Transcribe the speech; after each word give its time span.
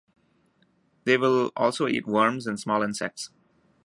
They 1.03 1.15
will 1.15 1.51
also 1.55 1.87
eat 1.87 2.07
worms 2.07 2.47
and 2.47 2.59
small 2.59 2.81
insects. 2.81 3.29